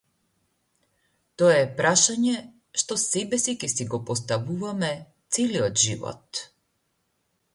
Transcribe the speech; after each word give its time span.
Тоа 1.41 1.51
е 1.57 1.67
прашање 1.81 2.33
што 2.83 2.97
себеси 3.03 3.55
ќе 3.63 3.69
си 3.73 3.87
го 3.93 4.01
поставуваме 4.09 4.89
целиот 5.37 5.81
живот. 5.85 6.45